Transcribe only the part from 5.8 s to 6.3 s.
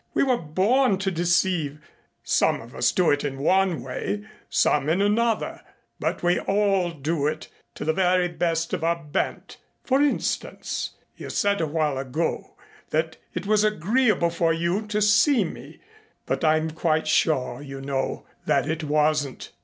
but